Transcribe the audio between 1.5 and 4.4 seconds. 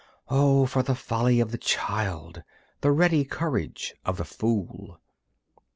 the child! The ready courage of the